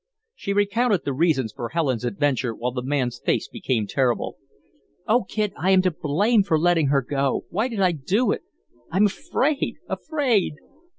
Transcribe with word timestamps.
She 0.33 0.51
recounted 0.51 1.01
the 1.05 1.13
reasons 1.13 1.53
for 1.55 1.69
Helen's 1.69 2.03
adventure, 2.03 2.55
while 2.55 2.71
the 2.71 2.81
man's 2.81 3.19
face 3.19 3.47
became 3.47 3.85
terrible. 3.85 4.37
"Oh, 5.07 5.25
Kid, 5.25 5.53
I 5.55 5.69
am 5.69 5.83
to 5.83 5.91
blame 5.91 6.41
for 6.41 6.57
letting 6.57 6.87
her 6.87 7.03
go. 7.03 7.45
Why 7.51 7.67
did 7.67 7.81
I 7.81 7.91
do 7.91 8.31
it? 8.31 8.41
I'm 8.91 9.05
afraid 9.05 9.75
afraid." 9.87 10.55